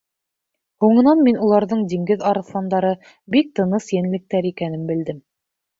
Һуңынан 0.85 1.21
мин 1.27 1.37
уларҙың 1.49 1.83
диңгеҙ 1.93 2.25
арыҫландары, 2.31 2.95
бик 3.37 3.53
тыныс 3.61 3.95
йәнлектәр 3.99 4.53
икәнен 4.55 4.93
белдем. 4.95 5.27